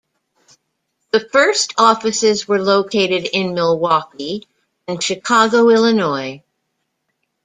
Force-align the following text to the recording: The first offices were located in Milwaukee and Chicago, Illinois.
The 1.11 1.19
first 1.19 1.75
offices 1.77 2.47
were 2.47 2.59
located 2.59 3.29
in 3.33 3.53
Milwaukee 3.53 4.47
and 4.87 4.99
Chicago, 5.03 5.69
Illinois. 5.69 6.41